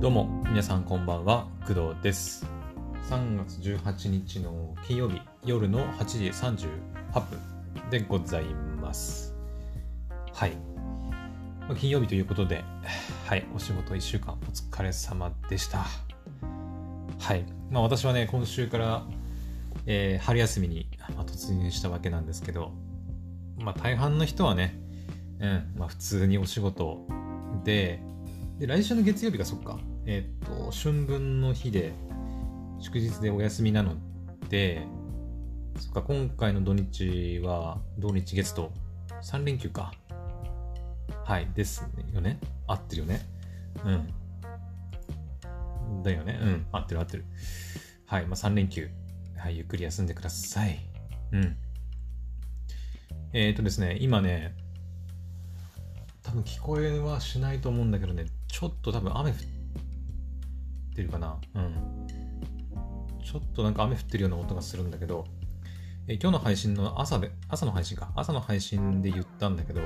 [0.00, 2.46] どうも皆さんこんばんは工藤です。
[3.10, 7.38] 3月18日の金曜日夜の8時38分
[7.90, 8.44] でござい
[8.80, 9.36] ます。
[10.32, 10.56] はい。
[11.78, 12.64] 金曜日ということで
[13.26, 13.46] はい。
[13.54, 15.84] お仕事1週間お疲れ様でした。
[17.18, 17.44] はい。
[17.70, 19.04] まあ私はね今週から
[19.84, 22.72] えー、春休みに、まあ、突入したわけなんですけど、
[23.58, 24.80] まあ、大半の人はね、
[25.40, 25.72] うん。
[25.76, 27.06] まあ、普通にお仕事
[27.64, 28.00] で
[28.60, 29.78] で来週の月曜日がそっか。
[30.06, 31.92] えっ、と、春分の日で、
[32.80, 33.94] 祝日でお休みなの
[34.48, 34.86] で、
[35.78, 38.72] そっか、今回の土日は、土日月と
[39.22, 39.92] 3連休か。
[41.24, 42.38] はい、ですよね。
[42.66, 43.20] 合ってるよね。
[43.84, 44.12] うん。
[46.02, 46.38] だよね。
[46.42, 47.24] うん、合ってる合ってる。
[48.06, 48.88] はい、まあ3連休。
[49.36, 50.80] はい、ゆっくり休んでください。
[51.32, 51.56] うん。
[53.32, 54.54] えっ、ー、とですね、今ね、
[56.22, 59.59] 多分聞こえはしないと思うんだけどね、ちょっと多分雨降って
[61.00, 62.06] ってるかなうん。
[63.24, 65.24] ちょっとなんか雨降ってるような音がするんだけど、
[66.08, 68.10] え今日の配信の朝で、朝の配信か。
[68.16, 69.80] 朝の配信で言ったんだけど、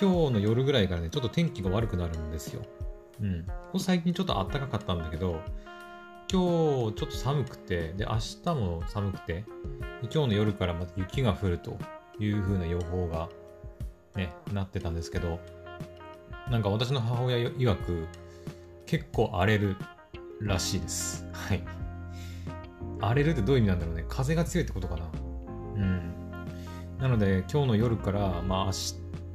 [0.00, 2.62] 今日の夜ぐらいからね、ちょっと天気が悪くなるんですよ。
[3.20, 3.44] うん。
[3.44, 5.40] ここ最近ちょっと暖かかったんだけど、
[6.30, 9.44] 今日ちょっと寒くて、で、明日も寒くて、
[10.02, 11.78] 今日の夜からまた雪が降ると
[12.18, 13.28] いう風な予報が
[14.14, 15.40] ね、なってたんですけど、
[16.50, 18.06] なんか私の母親曰く、
[18.84, 19.76] 結構荒れる
[20.40, 21.26] らしいです。
[21.32, 21.62] はい。
[23.00, 24.04] 荒れるってどういう意味なんだろうね。
[24.08, 25.08] 風が強いってことかな。
[25.76, 26.12] うん。
[26.98, 28.72] なので、今日の夜から、まあ明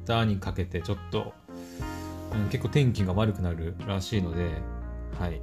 [0.06, 1.32] 日にかけてちょっと、
[2.32, 4.50] うん、結構天気が悪くなるらしいので、
[5.18, 5.40] はい。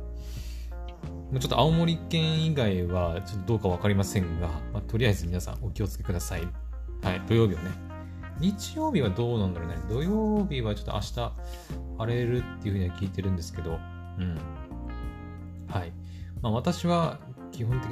[1.39, 6.41] ちょっと青森県以外はちょっとどうか分かりませんが、まあ、とりあえず皆さんお気をつけください。
[7.01, 7.71] はい、土曜日はね。
[8.39, 9.75] 日曜日はどうなんだろうね。
[9.87, 11.33] 土曜日はちょっと明日
[11.99, 13.79] 荒れるっていうふうには聞いてるんですけど、
[14.19, 14.37] うん。
[15.71, 15.93] はい。
[16.41, 17.19] まあ、私は
[17.51, 17.91] 基本的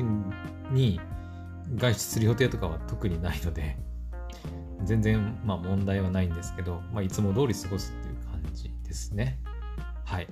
[0.71, 0.99] に
[1.75, 3.77] 外出する予定とかは特にないので、
[4.83, 9.39] 全然まあ問題はないんですけど、まあ、いつも通り過ごすっていう感じですね。
[10.05, 10.27] はい。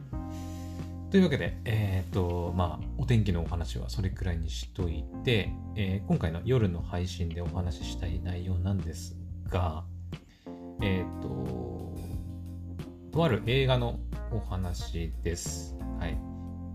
[1.10, 9.86] というわけで、えっ、ー、と、まあ、お天気のお話はそれくらいにしといて、えー、今回の夜の配信でお話ししたい内容なんですが、
[10.82, 11.96] えっ、ー、と、
[13.12, 14.00] とある映画の
[14.32, 15.78] お話です。
[15.98, 16.27] はい。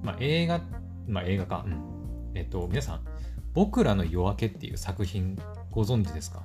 [0.02, 0.60] まあ、映画、
[1.06, 1.64] まあ、映画か。
[1.66, 2.32] うん。
[2.34, 3.04] えっと、皆さん、
[3.52, 5.38] 僕らの夜明けっていう作品
[5.70, 6.42] ご存知ですか？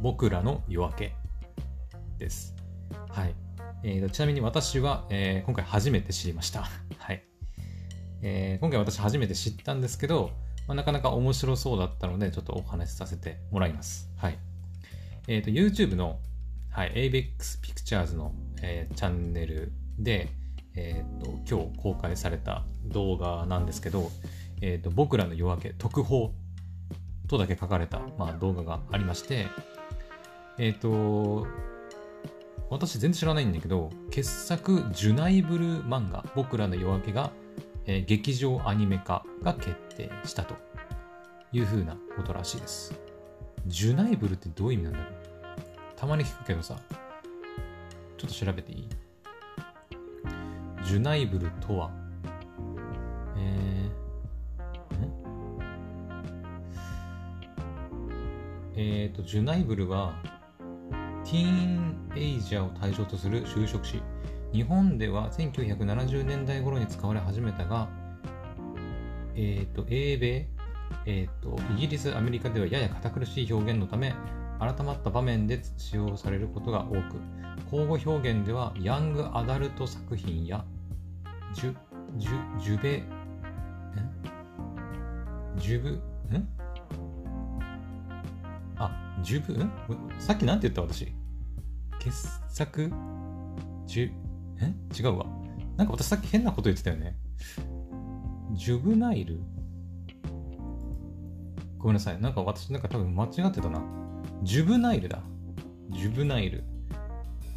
[0.00, 1.12] 僕らの夜明け
[2.18, 2.54] です。
[3.08, 3.34] はい。
[3.84, 6.68] えー、ちなみに私は、えー、今回初めて知りました。
[6.98, 7.24] はい。
[8.22, 10.30] えー、今回私初めて知ったんですけど、
[10.68, 14.08] まあ、なかなか面白そうだったので、ちょっとお話しさせてもらいます。
[14.16, 14.38] はい。
[15.26, 16.20] えっ、ー、と、YouTube の、
[16.70, 20.28] はい、ABEX Pictures の、えー、チャンネルで、
[20.74, 24.10] えーと、今日公開された動画なんですけど、
[24.60, 26.32] えーと、僕らの夜明け特報
[27.28, 29.48] とだけ書かれた、まあ、動画がありまして、
[30.58, 31.46] えっ、ー、と、
[32.70, 37.30] 私全然知らないんだけど、傑作ジュナイブル漫画、僕らの夜明けが、
[37.84, 40.54] えー、劇場アニメ化が決定したと
[41.52, 42.94] いうふうなことらしいです。
[43.66, 45.12] ジュナイブルってどういう意味なんだろう？
[45.96, 46.76] たまに聞くけどさ、
[48.16, 48.88] ちょっと調べていい？
[50.92, 51.90] ジュナイブルとは、
[53.38, 60.12] えー、えーと、ジュナイブルは、
[61.24, 64.02] ティーンエイジャーを対象とする就職詞。
[64.52, 67.88] 日本では1970年代頃に使われ始めたが、
[69.34, 70.46] えっ、ー、と、英米、
[71.06, 74.14] えっ、と、イギリス、アメリカではやや堅苦しい表現のため、
[74.58, 77.18] 改まった場面で使用されることが多く、
[77.72, 80.62] 交互表現ではヤングアダルト作品や
[81.54, 81.76] ジュ、
[82.16, 83.06] ジュ、ジュベ、ん
[85.58, 86.48] ジュブ、ん
[88.76, 88.90] あ、
[89.22, 89.70] ジュブ、ん
[90.18, 91.12] さっきなんて言った私？
[91.98, 92.90] 傑作？
[93.86, 94.12] ジュ、
[94.60, 94.74] え？
[94.98, 95.26] 違うわ。
[95.76, 97.16] なんか私さっき変なこと言ってたよね。
[98.52, 99.40] ジュブナイル？
[101.78, 102.20] ごめんなさい。
[102.20, 103.82] なんか私なんか多分間違ってたな。
[104.42, 105.20] ジュブナイルだ。
[105.90, 106.64] ジュブナイル。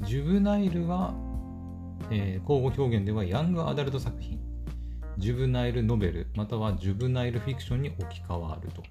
[0.02, 1.14] ジュブナイルは、
[2.12, 4.40] えー、交互表現ではヤングアダルト作品、
[5.18, 8.84] ジュブナイルノベル、またはジュブナイルフィクションに置き換わると。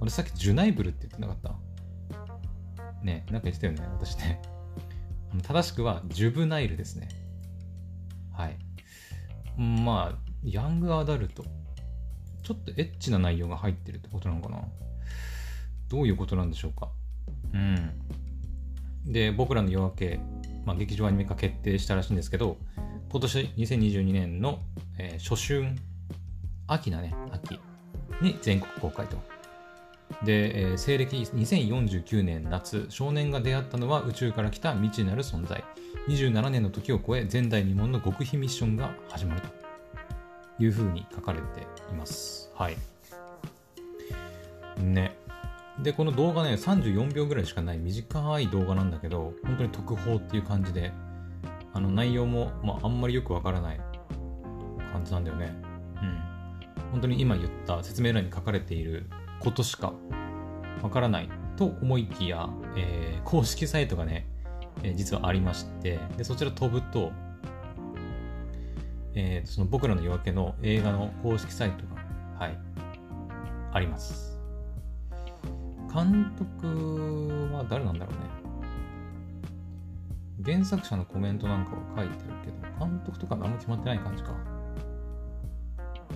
[0.00, 3.04] 俺さっきジュナイブルって言ってなかった？
[3.04, 4.40] ねなんか言ってたよね、私ね。
[5.42, 7.08] 正しくはジュブナイルですね。
[8.32, 8.56] はい。
[9.60, 11.44] まあ、ヤングアダルト。
[12.42, 14.62] ちょっとエッチな内容が入ってるってことなのかな？
[15.88, 16.90] どういうことなんでしょうか？
[17.52, 17.92] うん。
[19.04, 20.20] で、僕らの夜明け、
[20.68, 22.58] まあ、劇場アニメ化決定したらしいんですけど、
[23.10, 24.58] 今年2022年の、
[24.98, 25.74] えー、初春、
[26.66, 27.58] 秋だね、秋
[28.20, 29.16] に全国公開と。
[30.22, 35.64] で、えー、西暦2049年夏、少年が出会ったのは宇宙から来た未知なる存在。
[36.06, 42.52] 27年の時を超え、前代未聞の極秘ミッションが始まるというふうに書かれています。
[42.54, 42.76] はい。
[44.82, 45.16] ね。
[45.82, 50.92] で、この動画ね、34秒ぐらいしかない短い動画なんだけど、本当に特報っていう感じで、
[51.72, 53.80] あの内容も、まあ、あんまりよくわからない
[54.92, 55.54] 感じなんだよね。
[56.02, 56.90] うん。
[56.90, 59.06] 本当に今言った説明欄に書かれている
[59.40, 59.92] ことしか
[60.82, 64.26] わからないと思いきや、えー、公式サイトがね、
[64.82, 67.12] えー、実はありまして、でそちら飛ぶと、
[69.14, 72.02] えー、その僕らの夜明けの映画の公式サイトが、
[72.46, 72.58] はい、
[73.72, 74.37] あります。
[75.98, 78.20] 監督は誰なんだろうね。
[80.44, 84.30] 原作者のコメントなんかを書いてるけど、監督とかあんま決まってない感じか。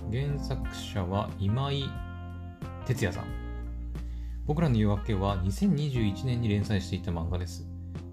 [0.09, 1.89] 原作者は今井
[2.85, 3.25] 哲也さん。
[4.45, 7.67] 僕らの夜明けは2021年に連載していた漫画です。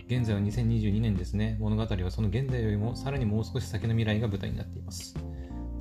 [0.08, 1.56] 現在は2022年ですね。
[1.60, 5.14] 物語はその現在よりもさらにもう少し先の未来が舞台になっています。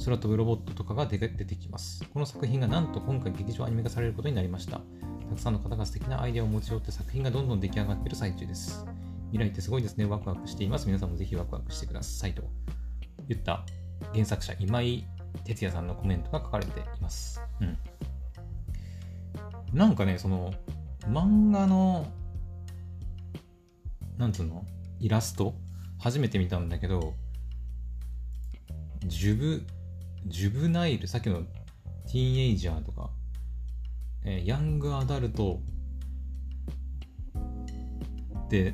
[0.06, 2.04] 空飛ぶロボットとかが出てきます。
[2.14, 4.82] この作品がなんと今回劇場アニメ化されることになりました。
[5.30, 8.86] たくさんの方が素敵なアイデアを持ち寄って作品がどんどん出来上がっている最中です。
[9.32, 10.06] 未来ってすごいですね。
[10.06, 10.88] ワクワクしています。
[10.88, 12.42] 皆さんもぜひワクワクしてくださいと
[13.28, 13.64] 言った
[14.12, 15.06] 原作者今井
[15.44, 17.40] 哲也さんのコメントが書かれています。
[17.62, 17.78] うん。
[19.72, 20.52] なんかね、その、
[21.02, 22.08] 漫画の、
[24.18, 24.66] なんつうの？
[25.00, 25.54] イラスト？
[26.00, 27.14] 初めて見たんだけど、
[29.06, 29.68] ジュブ、
[30.26, 31.44] ジュブナイル、さっきの
[32.08, 33.12] ティーンエイジャーとか、
[34.26, 35.62] えー、ヤングアダルト
[38.46, 38.74] って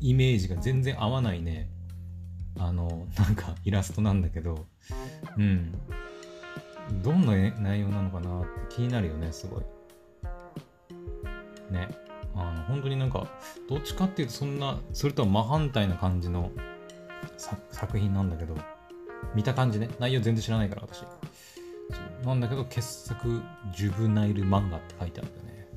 [0.00, 1.68] イメージが全然合わないね、
[2.58, 4.66] あの、なんかイラストなんだけど、
[5.36, 5.72] うん。
[7.02, 9.60] どんな内容なのかなって気になるよね、すごい。
[11.72, 11.88] ね。
[12.34, 13.26] あの、本当になんか、
[13.68, 16.50] どっちかっていうとそんな、それとは真反対な感じの
[17.70, 18.56] 作品なんだけど、
[19.34, 21.04] 見た感じね、内容全然知らないから私。
[22.24, 23.42] なんだけど、傑作
[23.74, 25.68] ジュブナイル漫画って書いてあるんだよね。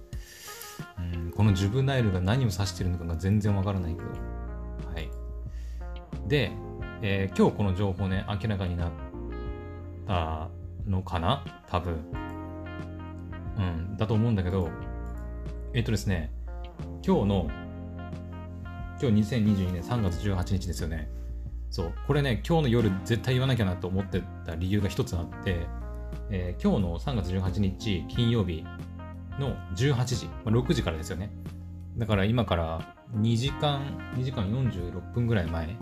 [1.00, 4.08] うん、このジュブナイルが何を指してるのかが全然わからないけど。
[4.94, 5.10] はい。
[6.28, 6.52] で、
[7.02, 8.92] えー、今日この情報ね、明らかになっ
[10.08, 10.50] た
[10.88, 11.44] のかな？
[11.68, 11.96] 多分。
[13.58, 14.70] うん、だと思うんだけど、
[15.74, 16.32] えっとですね、
[17.06, 17.48] 今日の、
[19.02, 21.10] 今日2022年3月18日ですよね。
[21.70, 25.68] そう、これね、今日の夜絶対言わなきゃなと思ってた理由が一つあって、
[26.30, 28.64] えー、今日の3月18日金曜日
[29.40, 31.32] の18時、まあ、6時からですよね。
[31.98, 33.82] だから今から2時間、
[34.16, 35.76] 2時間46分ぐらい前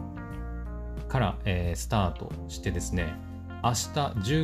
[1.07, 3.15] から、えー、スタートしてですね、
[3.63, 3.75] 明日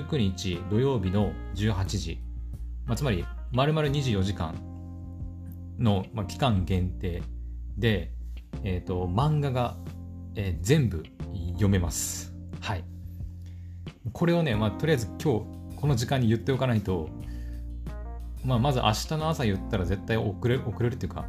[0.01, 2.19] 19日土曜日の18時、
[2.85, 4.55] まあ、つまり丸々24時間
[5.77, 7.21] の、まあ、期間限定
[7.77, 8.11] で、
[8.63, 9.77] えっ、ー、と、漫画が、
[10.35, 11.03] えー、全部
[11.53, 12.33] 読めます。
[12.59, 12.83] はい。
[14.13, 17.09] これをね、まあ、とりあえず今日、この時間に言っておかないと、
[18.45, 21.25] まあ、まず明日の朝言ったら絶対遅れ遅れるっていうか、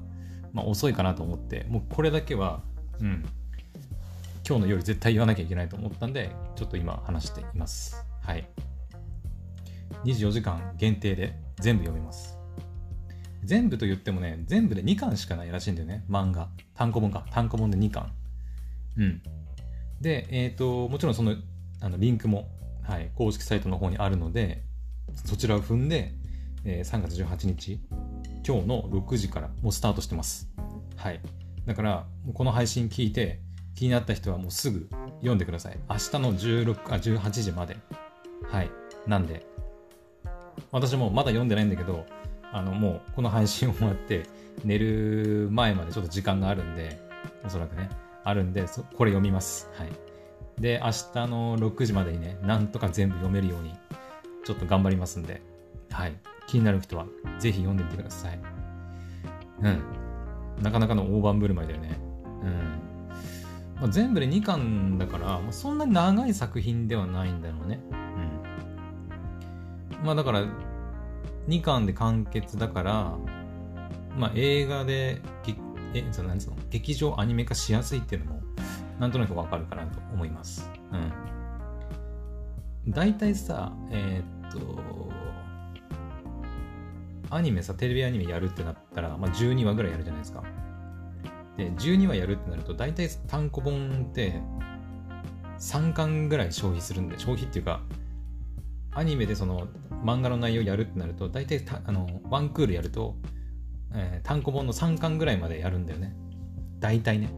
[0.52, 2.62] まあ、遅いかなと思って、もうこれだけは、
[3.00, 3.24] うん、
[4.46, 7.96] 今日の夜絶対言わなきゃいけないと思ったんで、ちょっと今話しています。
[8.20, 8.46] はい。
[10.04, 12.36] 24時間限定で全部読めます。
[13.44, 16.04] 全部と言ってもね、全部で2巻しかないらしいんだよね。
[16.10, 16.48] 漫画。
[16.74, 17.24] 単行本か。
[17.30, 18.12] 単行本で2巻。
[18.98, 19.22] うん。
[20.00, 21.36] で、えっ、ー、と、もちろんその、
[21.80, 22.48] あの、リンクも、
[22.82, 24.62] はい、公式サイトの方にあるので、
[25.24, 26.14] そちらを踏んで、
[26.64, 27.80] えー、3月18日、
[28.46, 30.50] 今日の6時からもうスタートしてます。
[30.96, 31.20] はい。
[31.66, 33.40] だから、この配信聞いて、
[33.74, 35.78] 気になった人はもうすぐ読んでください。
[35.88, 37.76] 明日の16あ18時まで。
[38.50, 38.70] はい。
[39.06, 39.46] なんで、
[40.70, 42.06] 私もまだ読んでないんだけど、
[42.52, 44.26] あのもうこの配信をもらって
[44.64, 47.00] 寝る前までちょっと時間があるんで
[47.44, 47.88] おそらくね
[48.24, 50.11] あるんでこれ読みますはい
[50.58, 53.74] で明日の6時までにねなんとか全部読めるように
[54.44, 55.42] ちょっと頑張りますんで。
[55.90, 56.14] はい。
[56.46, 57.06] 気になる人は
[57.38, 58.38] ぜひ読んでみてください。
[59.62, 59.82] うん。
[60.62, 61.98] なかなかの大盤振る舞いだよね。
[62.42, 62.52] うん。
[63.80, 67.80] まあ、全部で2巻だから、まあ、そんなに長い作品ではないんだろうね。
[67.90, 67.94] う
[70.02, 70.06] ん。
[70.06, 70.44] まあだから、
[71.48, 73.16] 2巻で完結だから、
[74.16, 75.20] まあ、映画で
[75.94, 76.56] えそなんつうの？
[76.70, 78.42] 劇場アニメ化しやすいっていうのも
[78.98, 80.70] なんとなくわかるかなと思います。
[80.92, 80.96] う
[82.88, 82.92] ん。
[82.92, 85.12] 大体さ、えー、っと、
[87.30, 90.42] アニメさ、テレビアニメやるってなったら、まあ、12話ぐらいやるじゃないですか。
[91.56, 94.40] で、12話やるってなると、大体単行本って
[95.58, 97.80] 3巻ぐらい消費するんで、消費っていうか、
[98.94, 99.68] アニメでその
[100.04, 103.16] 漫画の内容やるってなると、大体たあのワンクールやると、
[103.94, 106.14] えー、単行本の3巻ぐらいまでやるんだよね。
[106.80, 107.30] 大体ね。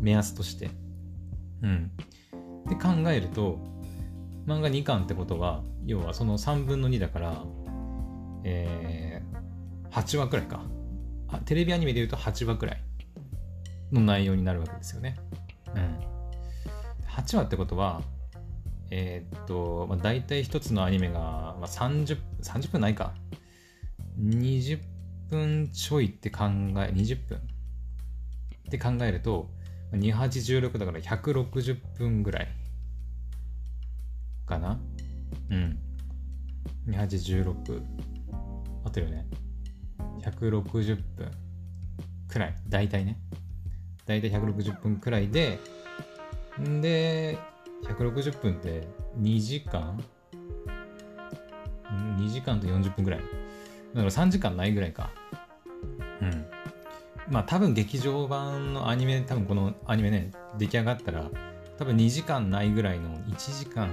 [0.00, 0.70] 目安として。
[1.62, 1.90] うん。
[2.68, 3.58] で考えると、
[4.46, 7.44] 漫画2巻ってことは、要はその3分の2だから、
[8.44, 10.62] えー、8話くらいか
[11.28, 11.38] あ。
[11.38, 12.82] テレビアニメで言うと8話くらい
[13.92, 15.16] の内容になるわけですよね。
[15.74, 15.98] うん。
[17.08, 18.02] 8話ってことは、
[18.90, 23.14] えー、っと、まあ、大体一つのアニメが、まあ、30, 30分ないか。
[24.18, 24.80] 20
[25.28, 27.40] 分ちょいって考え、20分っ
[28.70, 29.50] て考えると、
[29.92, 32.48] 2816だから160分ぐらい
[34.46, 34.80] かな
[35.50, 35.78] うん。
[36.88, 37.82] 2816。
[38.84, 39.26] 合ってるよね。
[40.22, 41.30] 160分
[42.28, 42.54] くらい。
[42.68, 43.18] 大体ね。
[44.06, 45.58] 大体160分くらいで、
[46.60, 47.38] んで、
[47.84, 48.86] 160分って
[49.20, 50.02] 2時間
[52.18, 53.20] ?2 時間と40分ぐらい。
[53.20, 55.10] だから3時間ないぐらいか。
[56.20, 56.46] うん。
[57.28, 61.30] まあ多分劇場版のアニメ、多分このアニメね、出来上がったら、
[61.78, 63.90] 多分2時間ないぐらいの1時間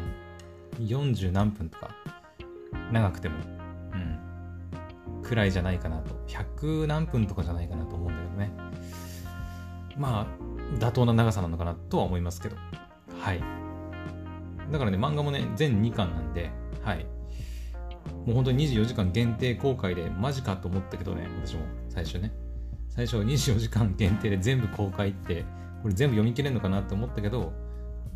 [0.79, 1.95] 40何分とか、
[2.91, 3.35] 長くても、
[3.93, 6.15] うん、くらいじゃないかなと。
[6.27, 8.51] 100何分とかじゃないかなと思うんだけどね。
[9.97, 12.55] まあ、妥当な長さなのかなとは思いますけど。
[13.19, 13.41] はい。
[14.71, 16.51] だからね、漫画もね、全2巻なんで、
[16.83, 17.05] はい。
[18.25, 22.31] もう本当に24時間限定公開で、マジかと思ったけどね、私も最初ね。
[22.97, 25.45] 最初24時間限定で全部公開って、
[25.83, 27.53] これ全部読み切れるのかなって思ったけど、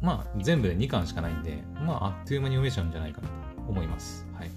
[0.01, 3.33] まあ、全部で2巻しかないんで、まあ、あっという間に読めちゃうんじゃないかなと
[3.69, 4.25] 思います。
[4.33, 4.50] はい。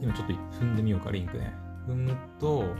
[0.00, 1.52] 今ちょっと踏んでみようか、リンクね。
[1.86, 2.74] 踏むと、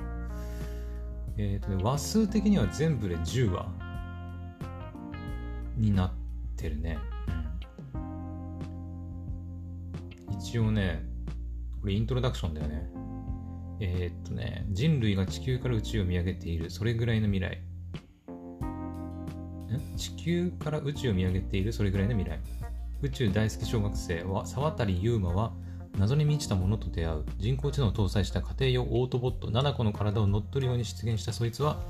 [1.36, 3.66] えっ、ー、とね、話数的には全部で10話
[5.76, 6.12] になっ
[6.56, 6.98] てるね。
[10.30, 11.04] うん、一応ね、
[11.82, 13.01] これイントロダクションだよね。
[13.84, 17.60] えー、っとね、人類が地球から宇宙を見上げている、それぐらいの未来。
[19.96, 22.38] 地球から宇宙を見上げている、それぐらいの未来。
[23.02, 25.52] 宇宙大好き小学生は沢渡優馬は
[25.98, 27.24] 謎に満ちたものと出会う。
[27.38, 31.32] 人工知能を搭載した家庭用オートボット7個の体を乗っ取るように出現した。
[31.32, 31.82] そいつは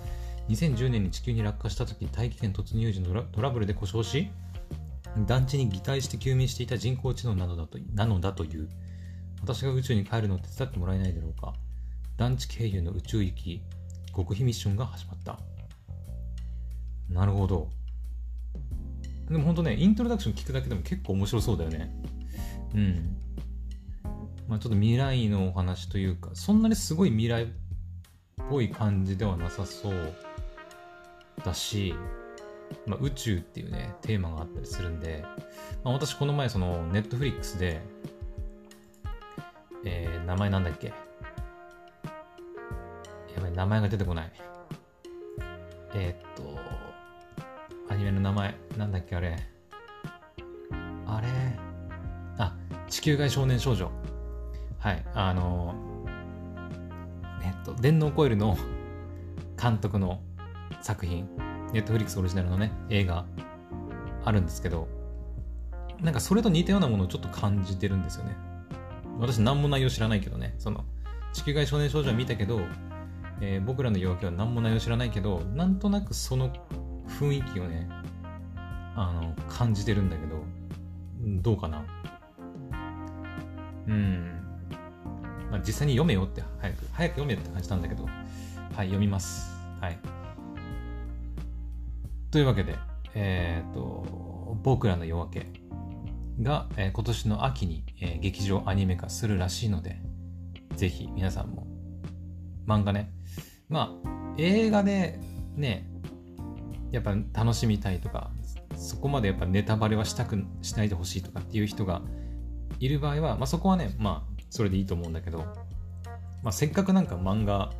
[0.48, 4.30] 2010年に地球に落下した時大気圏突入時のトラブルで故障し
[5.26, 8.70] 団地に擬態して休眠していた人工知能なのだとなのだという。
[9.42, 11.52] 私が宇宙に帰るのを手伝ってもらえないだろうか。
[12.16, 13.62] 団地経由の宇宙行き
[14.14, 15.38] 極秘ミッションが始まった。
[17.08, 17.68] なるほど。
[19.28, 21.94] でも本当ねイントロダクション聞くだけでも結構面白そうだよね。
[22.74, 23.16] うん。
[24.48, 27.46] まあ、ちょっと未来のお話というか、そんなにすごい未来っ
[28.50, 30.14] ぽい感じではなさそう
[31.42, 31.94] だし、
[32.86, 35.24] まあ、宇宙っていうね、テーマがあったりするんで、
[35.84, 37.80] まあ、私この前そのネットフリックスで、
[39.84, 40.92] えー、名前なんだっけ？
[43.34, 44.32] やばい、名前が出てこない。
[45.94, 46.58] えー、っと、
[47.92, 49.36] アニメの名前、なんだっけあれ。
[51.06, 51.28] あれ？
[52.38, 52.56] あ、
[52.88, 53.90] 地球外少年少女。
[54.78, 55.74] はい、あの、
[57.42, 58.56] えっと、電脳コイルの
[59.60, 60.20] 監督の
[60.80, 61.28] 作品、
[61.72, 63.24] ネットフリックスオリジナルのね、映画
[64.24, 64.88] あるんですけど、
[66.00, 68.36] なんかそれと似たようなものをちょっと感じてるんですよね。
[69.18, 70.84] 私何も内容知らないけどね、その、
[71.32, 72.60] 地球外少年少女は見たけど、
[73.44, 76.52] えー、僕らの夜明けは何も内容知らないけど、なんとなくその
[77.18, 77.88] 雰囲気をね、
[78.94, 80.44] あの、感じてるんだけど、
[81.42, 81.84] どうかな
[83.88, 84.40] うん。
[85.50, 88.10] まあ、実際に読めよって早く、早く読めって感じなんだけど、は
[88.84, 89.50] い、読みます。
[89.80, 89.98] はい。
[92.30, 92.76] というわけで、
[93.14, 95.46] えっ、と、僕らの夜明け
[96.40, 100.00] が、えー、今年の秋に、えー、劇場アニメ化するらしいので、
[100.76, 101.66] ぜひ皆さんも、
[102.68, 103.12] 漫画ね、
[103.72, 105.18] まあ、映画で
[105.56, 105.88] ね、
[106.90, 108.30] やっぱ楽しみたいとか、
[108.76, 112.02] そこまでやっぱネタバレはしたくしないでほしいとかっていう人が
[112.80, 115.38] いる場合は、まあ、そこはね、まあ、それでいいと思うんだけど、
[116.42, 117.72] まあ、せっかくなんか漫画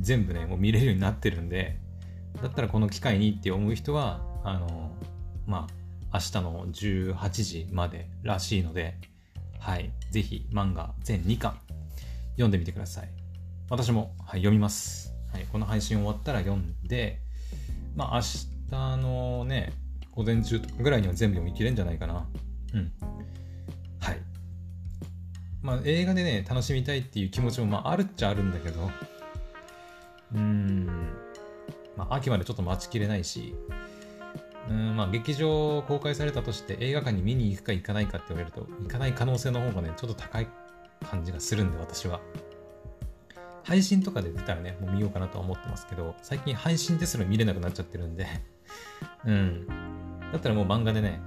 [0.00, 1.78] 全部ね、もう見れるようになってるんで、
[2.42, 4.96] だったらこの機会にって思う人は、あの、
[5.46, 5.66] ま
[6.10, 8.94] あ、明日の18時までらしいので、
[9.58, 11.58] はい、ぜひ漫画全2巻
[12.32, 13.10] 読んでみてください。
[13.68, 15.05] 私も、はい、読みます。
[15.52, 17.20] この配信終わったら読んで、
[17.94, 18.22] まあ明
[18.70, 19.72] 日のね、
[20.12, 22.26] 午前中とかぐらいには全部読み切れるんじゃないかな。
[22.74, 22.92] うん。
[24.00, 24.20] はい。
[25.62, 28.90] まあ、映画でね、楽しみたいっていう気持ちも、まあ、あるっちゃあるんだけど、
[30.34, 30.86] うーん、
[31.96, 33.54] まあ、秋までちょっと待ちきれないし、
[34.68, 40.48] うんまあ劇場公開されたとして映画館に見に行くか行かないかって言われると行かない可能性の方がねちょっと高い
[41.08, 42.20] 感じがするんで私は。
[43.66, 48.26] 配信とかで出たらねもう見ようかなとは思ってますけど最近配信ですら見れなくなっちゃってるんで。
[49.26, 49.66] うん。
[50.32, 51.20] だったらもう漫画でね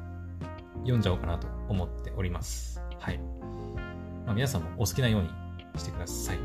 [0.80, 2.82] 読んじゃおうかなと思っております。
[2.98, 3.18] はい、
[4.26, 5.30] まあ、皆さんもお好きなように
[5.78, 6.40] してください。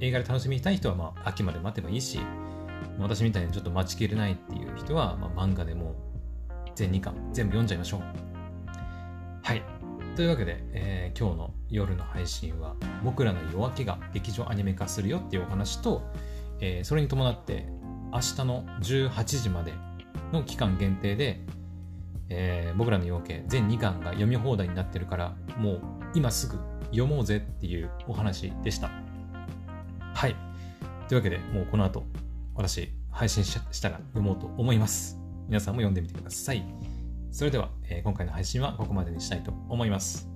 [0.00, 2.20] 映画で楽しみたい人はまあ秋まで待てばいいし
[2.98, 5.94] 私みたいにちょっと待ちきれないっていう人は、まあ、漫画でも
[6.74, 8.02] 全2巻全部読んじゃいましょう。
[9.42, 9.62] はい。
[10.16, 16.02] というわけで、えー、今日の夜の配信は僕らの夜明けが劇場アニメ化するよっていうお話と、
[16.60, 17.66] えー、それに伴って
[18.12, 19.72] 明日の18時まで
[20.32, 21.40] の期間限定で、
[22.28, 25.80] えー、僕らの夜明け全2巻が読み放題になってるからもう
[26.14, 28.90] 今すぐ読もうぜっていうお話でした。
[30.14, 30.36] はい。
[31.08, 32.04] というわけでもうこの後
[32.54, 35.18] 私配信したら読もうと思います。
[35.48, 36.64] 皆さんも読んでみてください。
[37.30, 40.35] それでは、えー、今回の配信はここまでにしたいと思います。